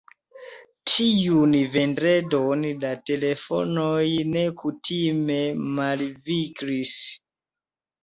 Tiun 0.93 1.53
vendredon 1.75 2.65
la 2.85 2.95
telefonoj 3.11 4.03
nekutime 4.33 5.41
malviglis. 5.79 7.01